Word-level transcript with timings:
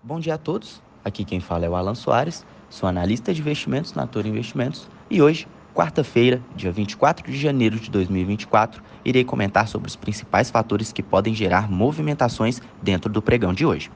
Bom 0.00 0.20
dia 0.20 0.34
a 0.34 0.38
todos. 0.38 0.80
Aqui 1.04 1.24
quem 1.24 1.40
fala 1.40 1.66
é 1.66 1.68
o 1.68 1.74
Alan 1.74 1.96
Soares, 1.96 2.46
sou 2.70 2.88
analista 2.88 3.34
de 3.34 3.40
investimentos 3.40 3.94
na 3.94 4.06
Toro 4.06 4.28
Investimentos 4.28 4.88
e 5.10 5.20
hoje, 5.20 5.48
quarta-feira, 5.74 6.40
dia 6.54 6.70
24 6.70 7.28
de 7.28 7.36
janeiro 7.36 7.80
de 7.80 7.90
2024, 7.90 8.80
irei 9.04 9.24
comentar 9.24 9.66
sobre 9.66 9.88
os 9.88 9.96
principais 9.96 10.50
fatores 10.50 10.92
que 10.92 11.02
podem 11.02 11.34
gerar 11.34 11.68
movimentações 11.68 12.62
dentro 12.80 13.12
do 13.12 13.20
pregão 13.20 13.52
de 13.52 13.66
hoje. 13.66 13.90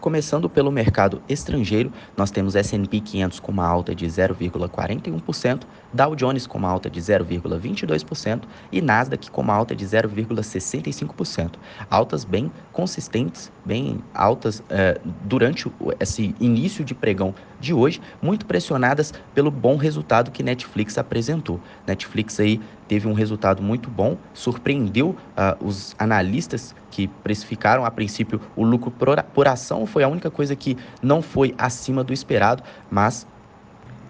Começando 0.00 0.50
pelo 0.50 0.70
mercado 0.70 1.22
estrangeiro, 1.28 1.92
nós 2.16 2.30
temos 2.30 2.54
S&P 2.54 3.00
500 3.00 3.40
com 3.40 3.50
uma 3.50 3.66
alta 3.66 3.94
de 3.94 4.04
0,41%, 4.04 5.62
Dow 5.92 6.14
Jones 6.14 6.46
com 6.46 6.58
uma 6.58 6.68
alta 6.68 6.90
de 6.90 7.00
0,22% 7.00 8.42
e 8.70 8.82
Nasdaq 8.82 9.30
com 9.30 9.40
uma 9.40 9.54
alta 9.54 9.74
de 9.74 9.86
0,65%. 9.86 11.54
Altas 11.88 12.24
bem 12.24 12.52
consistentes, 12.72 13.50
bem 13.66 13.98
altas 14.14 14.62
eh, 14.70 15.00
durante 15.24 15.70
esse 15.98 16.34
início 16.40 16.84
de 16.84 16.94
pregão 16.94 17.34
de 17.58 17.74
hoje, 17.74 18.00
muito 18.22 18.46
pressionadas 18.46 19.12
pelo 19.34 19.50
bom 19.50 19.76
resultado 19.76 20.30
que 20.30 20.42
Netflix 20.42 20.96
apresentou. 20.96 21.60
Netflix 21.84 22.38
aí 22.38 22.60
teve 22.86 23.08
um 23.08 23.12
resultado 23.12 23.60
muito 23.60 23.90
bom, 23.90 24.16
surpreendeu 24.32 25.10
uh, 25.10 25.66
os 25.66 25.96
analistas 25.98 26.74
que 26.90 27.08
precificaram 27.08 27.84
a 27.84 27.90
princípio 27.90 28.40
o 28.54 28.64
lucro 28.64 28.92
por, 28.92 29.20
por 29.34 29.48
ação, 29.48 29.84
foi 29.84 30.04
a 30.04 30.08
única 30.08 30.30
coisa 30.30 30.54
que 30.54 30.76
não 31.02 31.20
foi 31.20 31.52
acima 31.58 32.04
do 32.04 32.12
esperado, 32.12 32.62
mas 32.88 33.26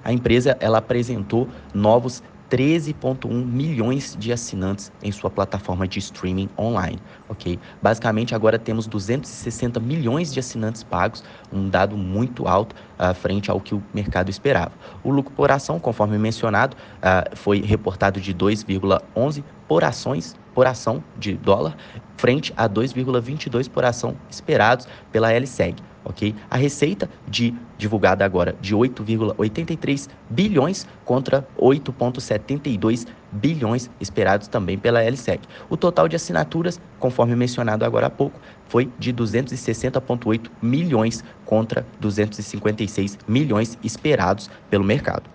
a 0.05 0.13
empresa 0.13 0.57
ela 0.61 0.79
apresentou 0.79 1.49
novos 1.73 2.23
13,1 2.51 3.29
milhões 3.45 4.17
de 4.19 4.33
assinantes 4.33 4.93
em 5.03 5.11
sua 5.11 5.31
plataforma 5.31 5.87
de 5.87 5.99
streaming 5.99 6.49
online, 6.59 6.99
ok? 7.29 7.59
Basicamente, 7.83 8.35
agora 8.35 8.59
temos 8.59 8.87
260 8.87 9.81
milhões 9.81 10.33
de 10.33 10.41
assinantes 10.41 10.83
pagos, 10.83 11.25
um 11.53 11.69
dado 11.69 11.97
muito 11.97 12.47
alto 12.47 12.75
uh, 12.99 13.15
frente 13.15 13.51
ao 13.51 13.61
que 13.61 13.75
o 13.75 13.83
mercado 13.93 14.31
esperava. 14.31 14.73
O 15.03 15.11
lucro 15.11 15.33
por 15.35 15.51
ação, 15.51 15.81
conforme 15.81 16.19
mencionado, 16.19 16.77
uh, 16.99 17.37
foi 17.37 17.61
reportado 17.61 18.21
de 18.21 18.35
2,11 18.35 19.43
por 19.67 19.83
ações 19.85 20.37
por 20.57 20.67
ação 20.67 21.05
de 21.19 21.35
dólar, 21.35 21.77
frente 22.17 22.51
a 22.57 22.67
2,22 22.67 23.69
por 23.69 23.85
ação 23.85 24.17
esperados 24.31 24.89
pela 25.13 25.31
LSEG 25.31 25.77
ok? 26.07 26.35
A 26.49 26.57
receita 26.57 27.11
de 27.27 27.53
divulgada 27.77 28.25
agora 28.25 28.57
de 28.61 28.75
8,83 28.75 30.09
bilhões 30.31 30.87
contra 31.05 31.47
8,72 31.59 33.07
bilhões 33.33 33.91
esperados 34.01 34.47
também 34.47 34.79
pela 34.79 35.03
LSEG. 35.03 35.41
O 35.69 35.77
total 35.77 36.09
de 36.09 36.15
assinaturas, 36.17 36.81
conforme 36.99 37.35
mencionado 37.35 37.85
agora 37.85 38.07
há 38.07 38.11
pouco, 38.11 38.41
foi 38.69 38.91
de 38.99 39.13
260,8 39.13 40.49
milhões 40.63 41.25
contra 41.45 41.85
256 42.01 43.19
milhões 43.27 43.77
esperados 43.83 44.49
pelo 44.71 44.85
mercado. 44.85 45.29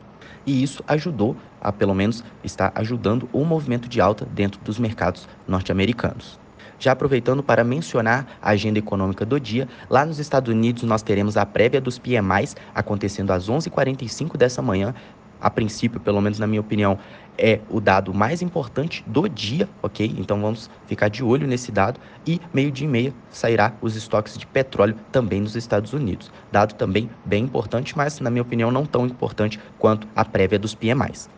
E 0.45 0.63
isso 0.63 0.83
ajudou 0.87 1.35
a, 1.61 1.71
pelo 1.71 1.93
menos, 1.93 2.23
está 2.43 2.71
ajudando 2.75 3.29
o 3.31 3.45
movimento 3.45 3.87
de 3.87 4.01
alta 4.01 4.25
dentro 4.25 4.59
dos 4.61 4.79
mercados 4.79 5.29
norte-americanos. 5.47 6.39
Já 6.81 6.93
aproveitando 6.93 7.43
para 7.43 7.63
mencionar 7.63 8.25
a 8.41 8.49
agenda 8.49 8.79
econômica 8.79 9.23
do 9.23 9.39
dia, 9.39 9.69
lá 9.87 10.03
nos 10.03 10.17
Estados 10.17 10.51
Unidos 10.51 10.81
nós 10.81 11.03
teremos 11.03 11.37
a 11.37 11.45
prévia 11.45 11.79
dos 11.79 11.99
PMIs 11.99 12.55
acontecendo 12.73 13.29
às 13.29 13.47
11h45 13.47 14.35
dessa 14.35 14.63
manhã. 14.63 14.95
A 15.39 15.47
princípio, 15.47 15.99
pelo 15.99 16.19
menos 16.19 16.39
na 16.39 16.47
minha 16.47 16.59
opinião, 16.59 16.97
é 17.37 17.59
o 17.69 17.79
dado 17.79 18.11
mais 18.15 18.41
importante 18.41 19.03
do 19.05 19.29
dia, 19.29 19.69
ok? 19.83 20.15
Então 20.17 20.41
vamos 20.41 20.71
ficar 20.87 21.07
de 21.07 21.23
olho 21.23 21.45
nesse 21.45 21.71
dado. 21.71 21.99
E 22.25 22.41
meio-dia 22.51 22.87
e 22.87 22.89
meia 22.89 23.13
sairá 23.29 23.73
os 23.79 23.95
estoques 23.95 24.35
de 24.35 24.47
petróleo 24.47 24.95
também 25.11 25.41
nos 25.41 25.55
Estados 25.55 25.93
Unidos. 25.93 26.31
Dado 26.51 26.73
também 26.73 27.11
bem 27.23 27.43
importante, 27.43 27.95
mas 27.95 28.19
na 28.19 28.31
minha 28.31 28.41
opinião 28.41 28.71
não 28.71 28.87
tão 28.87 29.05
importante 29.05 29.59
quanto 29.77 30.07
a 30.15 30.25
prévia 30.25 30.57
dos 30.57 30.73
PMIs. 30.73 31.29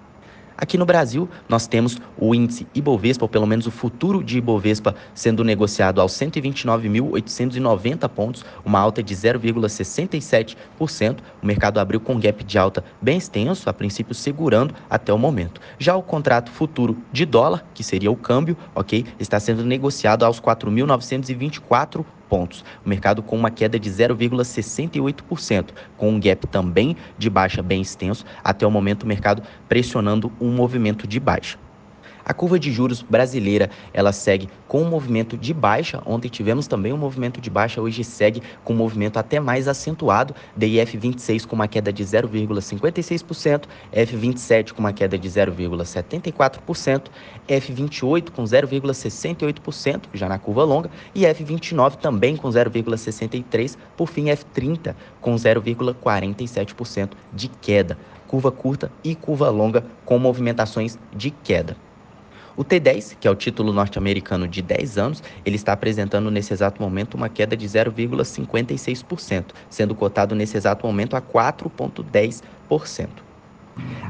Aqui 0.58 0.78
no 0.78 0.86
Brasil, 0.86 1.28
nós 1.50 1.68
temos 1.68 2.00
o 2.18 2.34
índice 2.36 2.68
Ibovespa, 2.74 3.26
ou 3.26 3.30
pelo 3.30 3.48
menos 3.48 3.68
o 3.68 3.72
futuro 3.72 4.24
de 4.24 4.38
Ibovespa, 4.38 4.96
sendo 5.14 5.44
negociado 5.44 6.00
aos 6.00 6.14
129.890 6.14 8.08
pontos, 8.10 8.46
uma 8.64 8.80
alta 8.80 9.02
de 9.02 9.16
0,67%. 9.16 11.18
O 11.42 11.46
mercado 11.46 11.80
abriu 11.80 12.00
com 12.00 12.20
gap 12.20 12.44
de 12.44 12.58
alta 12.58 12.84
bem 13.02 13.18
extenso, 13.18 13.70
a 13.70 13.74
princípio 13.74 14.14
segurando 14.14 14.74
até 14.90 15.12
o 15.12 15.18
momento. 15.18 15.60
Já 15.80 15.96
o 15.96 16.04
contrato 16.04 16.52
futuro 16.52 16.98
de 17.12 17.26
dólar, 17.26 17.66
que 17.74 17.84
seria 17.84 18.12
o 18.12 18.16
câmbio, 18.16 18.56
ok, 18.76 19.06
está 19.20 19.40
sendo 19.40 19.64
negociado 19.64 20.24
aos 20.24 20.40
4.924 20.40 22.06
pontos. 22.34 22.66
O 22.84 22.90
mercado 22.90 23.22
com 23.22 23.38
uma 23.38 23.52
queda 23.52 23.80
de 23.80 23.92
0,68%, 23.92 25.70
com 25.98 26.10
um 26.10 26.20
gap 26.20 26.48
também 26.48 26.98
de 27.16 27.30
baixa 27.30 27.62
bem 27.62 27.80
extenso. 27.80 28.26
Até 28.44 28.66
o 28.66 28.72
momento, 28.72 29.04
o 29.04 29.08
mercado 29.08 29.44
pressionando 29.70 30.32
um 30.44 30.52
movimento 30.52 31.08
de 31.08 31.20
baixa. 31.20 31.58
A 32.26 32.34
curva 32.34 32.58
de 32.58 32.72
juros 32.72 33.02
brasileira, 33.02 33.70
ela 33.94 34.14
segue 34.14 34.48
com 34.66 34.82
um 34.82 34.90
movimento 34.90 35.38
de 35.38 35.54
baixa. 35.54 36.02
Ontem 36.06 36.30
tivemos 36.30 36.68
também 36.68 36.94
um 36.94 36.98
movimento 36.98 37.42
de 37.42 37.50
baixa, 37.50 37.82
hoje 37.82 38.02
segue 38.04 38.42
com 38.64 38.72
um 38.72 38.78
movimento 38.78 39.18
até 39.18 39.42
mais 39.42 39.68
acentuado. 39.68 40.34
DIF 40.56 40.98
26 40.98 41.46
com 41.46 41.56
uma 41.56 41.68
queda 41.68 41.92
de 41.92 42.04
0,56%, 42.04 43.64
F27 43.94 44.72
com 44.72 44.80
uma 44.80 44.94
queda 44.94 45.18
de 45.18 45.30
0,74%, 45.30 47.08
F28 47.50 48.32
com 48.32 48.44
0,68% 48.44 50.04
já 50.14 50.30
na 50.30 50.40
curva 50.40 50.64
longa 50.64 50.90
e 51.14 51.24
F29 51.24 51.98
também 51.98 52.38
com 52.38 52.48
0,63%, 52.48 53.76
por 53.98 54.08
fim 54.08 54.26
F30 54.26 54.96
com 55.20 55.36
0,47% 55.36 57.12
de 57.34 57.50
queda. 57.50 57.98
Curva 58.28 58.50
curta 58.50 58.92
e 59.04 59.14
curva 59.14 59.50
longa 59.50 59.86
com 60.06 60.18
movimentações 60.18 60.98
de 61.14 61.30
queda. 61.30 61.76
O 62.56 62.64
T10, 62.64 63.18
que 63.20 63.28
é 63.28 63.32
o 63.32 63.36
título 63.36 63.74
norte-americano 63.74 64.48
de 64.48 64.62
10 64.62 64.98
anos, 64.98 65.24
ele 65.44 65.56
está 65.56 65.74
apresentando 65.74 66.30
nesse 66.30 66.54
exato 66.54 66.82
momento 66.82 67.16
uma 67.16 67.28
queda 67.28 67.58
de 67.58 67.68
0,56%, 67.68 69.46
sendo 69.70 69.96
cotado 69.96 70.36
nesse 70.36 70.56
exato 70.56 70.86
momento 70.86 71.16
a 71.16 71.22
4,10%. 71.22 73.10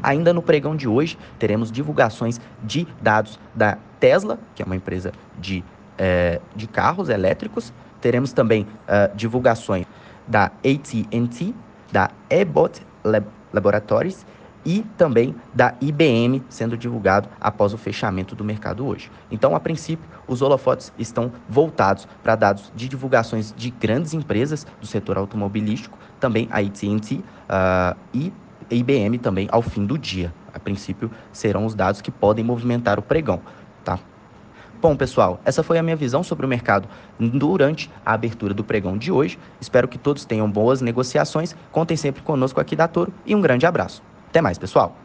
Ainda 0.02 0.34
no 0.34 0.42
pregão 0.42 0.76
de 0.76 0.90
hoje, 0.90 1.18
teremos 1.40 1.72
divulgações 1.72 2.42
de 2.62 2.86
dados 3.02 3.40
da 3.56 3.78
Tesla, 3.98 4.38
que 4.54 4.62
é 4.62 4.66
uma 4.66 4.76
empresa 4.76 5.14
de, 5.40 5.64
é, 5.98 6.42
de 6.54 6.68
carros 6.68 7.08
elétricos. 7.08 7.72
Teremos 8.02 8.34
também 8.34 8.64
uh, 8.64 9.16
divulgações 9.16 9.86
da 10.28 10.48
AT&T, 10.48 11.56
da 11.94 12.10
Abbott 12.30 12.82
Laboratories 13.54 14.26
e 14.66 14.82
também 14.98 15.36
da 15.54 15.74
IBM 15.82 16.42
sendo 16.50 16.78
divulgado 16.78 17.30
após 17.40 17.74
o 17.74 17.78
fechamento 17.78 18.36
do 18.36 18.44
mercado 18.44 18.86
hoje. 18.86 19.12
Então, 19.32 19.56
a 19.56 19.60
princípio, 19.60 20.08
os 20.28 20.42
holofotes 20.42 20.94
estão 20.98 21.32
voltados 21.50 22.08
para 22.22 22.36
dados 22.36 22.72
de 22.76 22.88
divulgações 22.88 23.54
de 23.56 23.70
grandes 23.70 24.14
empresas 24.14 24.66
do 24.80 24.88
setor 24.88 25.18
automobilístico, 25.18 25.98
também 26.20 26.48
a 26.52 26.60
AT&T 26.60 27.16
uh, 27.16 27.98
e 28.14 28.32
a 28.70 28.74
IBM 28.74 29.18
também 29.18 29.48
ao 29.52 29.62
fim 29.62 29.86
do 29.86 29.98
dia. 29.98 30.34
A 30.54 30.60
princípio, 30.60 31.10
serão 31.32 31.66
os 31.66 31.74
dados 31.74 32.00
que 32.02 32.12
podem 32.12 32.46
movimentar 32.46 33.00
o 33.00 33.02
pregão, 33.02 33.42
tá? 33.84 34.00
Bom, 34.80 34.96
pessoal, 34.98 35.40
essa 35.46 35.64
foi 35.64 35.78
a 35.78 35.84
minha 35.84 35.96
visão 35.96 36.22
sobre 36.24 36.46
o 36.46 36.50
mercado 36.50 36.90
durante 37.18 37.90
a 38.06 38.14
abertura 38.14 38.54
do 38.54 38.66
pregão 38.66 38.98
de 38.98 39.12
hoje. 39.12 39.40
Espero 39.60 39.88
que 39.88 39.98
todos 39.98 40.26
tenham 40.26 40.52
boas 40.52 40.82
negociações. 40.82 41.56
Contem 41.72 41.96
sempre 41.96 42.22
conosco 42.22 42.60
aqui 42.60 42.76
da 42.76 42.86
Toro 42.86 43.14
e 43.26 43.34
um 43.34 43.40
grande 43.40 43.66
abraço. 43.66 44.04
Até 44.34 44.42
mais, 44.42 44.58
pessoal! 44.58 45.03